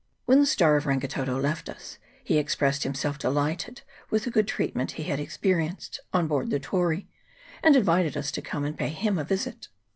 When 0.25 0.39
"the 0.39 0.47
Star 0.47 0.77
of 0.77 0.87
Rangitoto" 0.87 1.39
left 1.39 1.69
us, 1.69 1.99
he 2.23 2.39
expressed 2.39 2.81
himself 2.81 3.19
delighted 3.19 3.83
with 4.09 4.23
the 4.23 4.31
good 4.31 4.47
treat 4.47 4.75
ment 4.75 4.93
he 4.93 5.03
had 5.03 5.19
experienced 5.19 5.99
on 6.11 6.27
board 6.27 6.49
the 6.49 6.59
Tory, 6.59 7.07
and 7.61 7.75
invited 7.75 8.17
us 8.17 8.31
to 8.31 8.41
come 8.41 8.65
and 8.65 8.75
pay 8.75 8.89
him 8.89 9.19
a 9.19 9.23
visit. 9.23 9.67